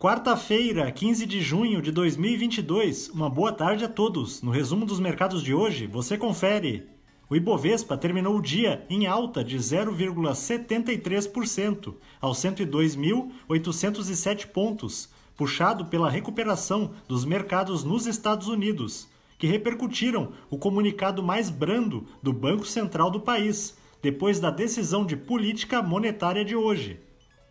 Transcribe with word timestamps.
Quarta-feira, 0.00 0.92
15 0.92 1.26
de 1.26 1.40
junho 1.40 1.82
de 1.82 1.90
2022. 1.90 3.08
Uma 3.08 3.28
boa 3.28 3.50
tarde 3.50 3.84
a 3.84 3.88
todos. 3.88 4.40
No 4.40 4.52
resumo 4.52 4.86
dos 4.86 5.00
mercados 5.00 5.42
de 5.42 5.52
hoje, 5.52 5.88
você 5.88 6.16
confere. 6.16 6.86
O 7.28 7.34
Ibovespa 7.34 7.96
terminou 7.96 8.36
o 8.36 8.40
dia 8.40 8.86
em 8.88 9.08
alta 9.08 9.42
de 9.42 9.58
0,73%, 9.58 11.94
aos 12.20 12.38
102.807 12.38 14.46
pontos, 14.46 15.08
puxado 15.36 15.86
pela 15.86 16.08
recuperação 16.08 16.92
dos 17.08 17.24
mercados 17.24 17.82
nos 17.82 18.06
Estados 18.06 18.46
Unidos, 18.46 19.08
que 19.36 19.48
repercutiram 19.48 20.30
o 20.48 20.56
comunicado 20.56 21.24
mais 21.24 21.50
brando 21.50 22.06
do 22.22 22.32
Banco 22.32 22.64
Central 22.64 23.10
do 23.10 23.18
país, 23.18 23.76
depois 24.00 24.38
da 24.38 24.52
decisão 24.52 25.04
de 25.04 25.16
política 25.16 25.82
monetária 25.82 26.44
de 26.44 26.54
hoje. 26.54 27.00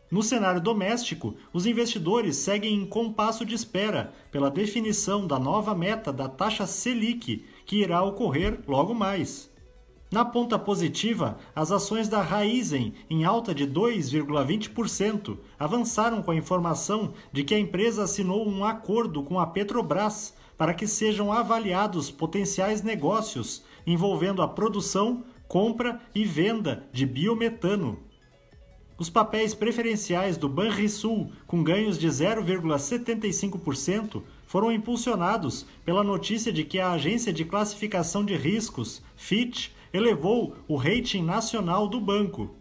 No 0.10 0.24
cenário 0.24 0.62
doméstico, 0.62 1.36
os 1.52 1.66
investidores 1.66 2.38
seguem 2.38 2.76
em 2.76 2.86
compasso 2.86 3.46
de 3.46 3.54
espera 3.54 4.14
pela 4.32 4.50
definição 4.50 5.28
da 5.28 5.38
nova 5.38 5.76
meta 5.76 6.14
da 6.14 6.30
taxa 6.30 6.66
Selic, 6.66 7.44
que 7.66 7.82
irá 7.82 8.02
ocorrer 8.02 8.60
logo 8.66 8.94
mais. 8.94 9.50
Na 10.10 10.24
ponta 10.24 10.58
positiva, 10.58 11.38
as 11.54 11.70
ações 11.70 12.08
da 12.08 12.22
Raizen, 12.22 12.94
em 13.10 13.26
alta 13.26 13.54
de 13.54 13.68
2,20%, 13.68 15.38
avançaram 15.60 16.22
com 16.22 16.32
a 16.32 16.36
informação 16.36 17.14
de 17.34 17.44
que 17.44 17.54
a 17.54 17.60
empresa 17.60 18.04
assinou 18.04 18.48
um 18.48 18.64
acordo 18.64 19.22
com 19.22 19.38
a 19.38 19.46
Petrobras 19.46 20.34
para 20.58 20.74
que 20.74 20.88
sejam 20.88 21.34
avaliados 21.34 22.10
potenciais 22.10 22.82
negócios 22.82 23.66
envolvendo 23.86 24.42
a 24.42 24.48
produção, 24.48 25.26
compra 25.46 26.00
e 26.16 26.24
venda 26.24 26.88
de 26.94 27.06
biometano. 27.06 28.07
Os 29.00 29.12
papéis 29.12 29.54
preferenciais 29.54 30.38
do 30.38 30.50
Banrisul, 30.50 31.32
com 31.46 31.64
ganhos 31.64 32.00
de 32.00 32.08
0,75%, 32.08 34.24
foram 34.48 34.72
impulsionados 34.72 35.68
pela 35.86 36.04
notícia 36.04 36.52
de 36.52 36.64
que 36.64 36.80
a 36.80 36.90
agência 36.92 37.32
de 37.32 37.46
classificação 37.46 38.26
de 38.26 38.36
riscos, 38.36 39.04
Fitch, 39.16 39.70
elevou 39.94 40.56
o 40.68 40.76
rating 40.76 41.22
nacional 41.22 41.88
do 41.88 42.02
banco. 42.02 42.56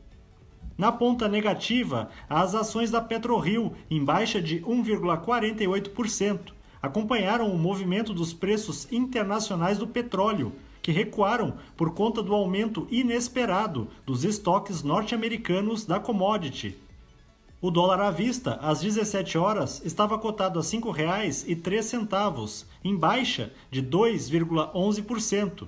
Na 0.77 0.93
ponta 0.93 1.27
negativa, 1.27 2.11
as 2.29 2.55
ações 2.55 2.91
da 2.91 3.01
PetroRio, 3.01 3.73
em 3.91 4.05
baixa 4.05 4.43
de 4.43 4.61
1,48%, 4.61 6.53
acompanharam 6.83 7.51
o 7.51 7.59
movimento 7.59 8.13
dos 8.13 8.35
preços 8.35 8.87
internacionais 8.93 9.79
do 9.79 9.87
petróleo, 9.87 10.53
que 10.87 10.93
recuaram 10.93 11.55
por 11.77 11.95
conta 11.95 12.23
do 12.23 12.33
aumento 12.33 12.87
inesperado 12.89 13.89
dos 14.07 14.23
estoques 14.23 14.85
norte-americanos 14.85 15.85
da 15.85 15.99
commodity. 15.99 16.79
O 17.61 17.73
dólar 17.73 18.01
à 18.01 18.13
vista, 18.13 18.53
às 18.63 18.83
17 18.83 19.37
horas, 19.37 19.83
estava 19.85 20.17
cotado 20.17 20.61
a 20.61 20.63
R$ 20.63 20.69
5,03, 20.69 22.67
em 22.85 22.95
baixa 22.95 23.53
de 23.69 23.83
2,11%. 23.83 25.67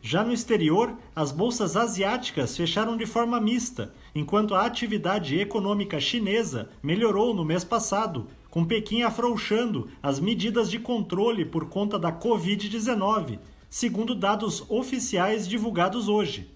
Já 0.00 0.22
no 0.22 0.32
exterior, 0.32 0.96
as 1.12 1.32
bolsas 1.32 1.76
asiáticas 1.76 2.56
fecharam 2.56 2.96
de 2.96 3.06
forma 3.06 3.40
mista, 3.40 3.92
enquanto 4.14 4.54
a 4.54 4.64
atividade 4.64 5.40
econômica 5.40 5.98
chinesa 5.98 6.70
melhorou 6.80 7.34
no 7.34 7.44
mês 7.44 7.64
passado, 7.64 8.28
com 8.48 8.64
Pequim 8.64 9.02
afrouxando 9.02 9.88
as 10.00 10.20
medidas 10.20 10.70
de 10.70 10.78
controle 10.78 11.44
por 11.44 11.64
conta 11.68 11.98
da 11.98 12.12
Covid-19, 12.12 13.40
segundo 13.70 14.14
dados 14.14 14.64
oficiais 14.68 15.48
divulgados 15.48 16.08
hoje. 16.08 16.50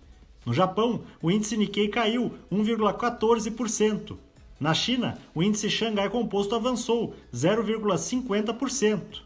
No 0.44 0.52
Japão, 0.52 1.02
o 1.22 1.30
índice 1.30 1.56
Nikkei 1.56 1.88
caiu 1.88 2.34
1,14%. 2.52 4.16
Na 4.58 4.74
China, 4.74 5.16
o 5.34 5.42
índice 5.42 5.70
Xangai 5.70 6.10
Composto 6.10 6.54
avançou 6.54 7.14
0,50%. 7.32 9.22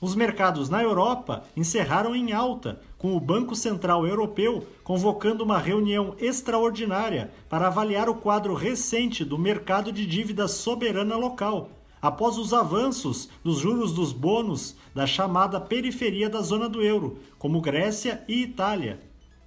Os 0.00 0.16
mercados 0.16 0.68
na 0.68 0.82
Europa 0.82 1.44
encerraram 1.56 2.16
em 2.16 2.32
alta, 2.32 2.80
com 2.98 3.16
o 3.16 3.20
Banco 3.20 3.54
Central 3.54 4.04
Europeu 4.04 4.66
convocando 4.82 5.44
uma 5.44 5.58
reunião 5.58 6.16
extraordinária 6.18 7.30
para 7.48 7.68
avaliar 7.68 8.08
o 8.08 8.14
quadro 8.16 8.54
recente 8.54 9.24
do 9.24 9.38
mercado 9.38 9.92
de 9.92 10.04
dívida 10.04 10.48
soberana 10.48 11.16
local, 11.16 11.70
após 12.02 12.36
os 12.36 12.52
avanços 12.52 13.28
dos 13.44 13.58
juros 13.58 13.92
dos 13.92 14.12
bônus 14.12 14.74
da 14.92 15.06
chamada 15.06 15.60
periferia 15.60 16.28
da 16.28 16.42
zona 16.42 16.68
do 16.68 16.82
euro, 16.82 17.18
como 17.38 17.60
Grécia 17.60 18.24
e 18.26 18.42
Itália. 18.42 19.00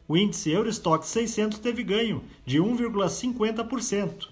O 0.07 0.15
índice 0.15 0.51
Eurostock 0.51 1.05
600 1.05 1.59
teve 1.59 1.83
ganho 1.83 2.23
de 2.45 2.59
1,50%. 2.59 4.29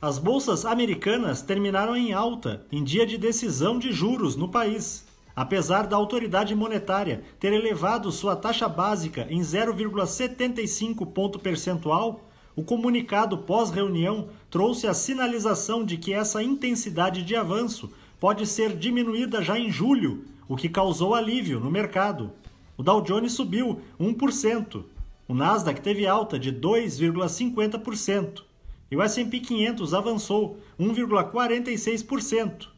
As 0.00 0.18
bolsas 0.18 0.64
americanas 0.64 1.42
terminaram 1.42 1.96
em 1.96 2.12
alta 2.12 2.66
em 2.72 2.82
dia 2.82 3.06
de 3.06 3.16
decisão 3.16 3.78
de 3.78 3.92
juros 3.92 4.34
no 4.34 4.48
país. 4.48 5.06
Apesar 5.34 5.86
da 5.86 5.96
autoridade 5.96 6.54
monetária 6.56 7.22
ter 7.38 7.52
elevado 7.52 8.10
sua 8.10 8.34
taxa 8.34 8.68
básica 8.68 9.26
em 9.30 9.40
0,75 9.40 11.06
ponto 11.06 11.38
percentual, 11.38 12.20
o 12.54 12.62
comunicado 12.62 13.38
pós-reunião 13.38 14.28
trouxe 14.50 14.86
a 14.86 14.94
sinalização 14.94 15.84
de 15.84 15.96
que 15.96 16.12
essa 16.12 16.42
intensidade 16.42 17.22
de 17.22 17.34
avanço 17.34 17.90
pode 18.20 18.46
ser 18.46 18.76
diminuída 18.76 19.42
já 19.42 19.58
em 19.58 19.70
julho, 19.70 20.24
o 20.48 20.56
que 20.56 20.68
causou 20.68 21.14
alívio 21.14 21.58
no 21.58 21.70
mercado. 21.70 22.30
O 22.76 22.82
Dow 22.82 23.00
Jones 23.00 23.32
subiu 23.32 23.80
1%, 23.98 24.84
o 25.26 25.34
Nasdaq 25.34 25.80
teve 25.80 26.06
alta 26.06 26.38
de 26.38 26.52
2,50% 26.52 28.42
e 28.90 28.96
o 28.96 29.02
S&P 29.02 29.40
500 29.40 29.94
avançou 29.94 30.58
1,46%. 30.78 32.68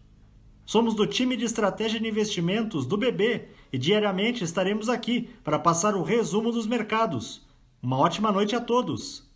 Somos 0.65 0.95
do 0.95 1.07
time 1.07 1.37
de 1.37 1.45
estratégia 1.45 1.99
de 1.99 2.09
investimentos 2.09 2.87
do 2.87 2.97
BB 2.97 3.49
e 3.73 3.79
diariamente 3.79 4.45
estaremos 4.45 4.89
aqui 4.89 5.29
para 5.43 5.59
passar 5.59 5.97
o 5.97 6.03
resumo 6.03 6.53
dos 6.53 6.67
mercados. 6.67 7.43
Uma 7.83 7.99
ótima 7.99 8.31
noite 8.31 8.55
a 8.55 8.61
todos! 8.61 9.29